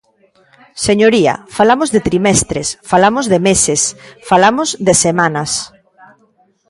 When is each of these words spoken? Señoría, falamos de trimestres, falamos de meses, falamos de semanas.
Señoría, 0.87 1.33
falamos 1.57 1.89
de 1.93 2.03
trimestres, 2.07 2.67
falamos 2.91 3.25
de 3.31 3.39
meses, 3.49 3.81
falamos 4.29 4.69
de 4.87 4.93
semanas. 5.05 5.51